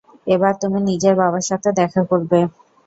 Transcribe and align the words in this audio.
এবার 0.27 0.53
তুমি 0.61 0.79
নিজের 0.89 1.13
বাবার 1.15 1.45
সাথে 1.49 1.69
দেখা 1.79 2.01
করবে! 2.09 2.39